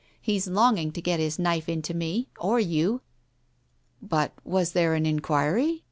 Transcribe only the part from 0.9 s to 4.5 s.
to get his knife into me— or you." "But